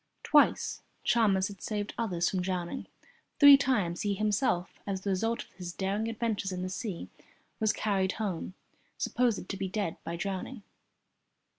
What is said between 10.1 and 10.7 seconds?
drowning.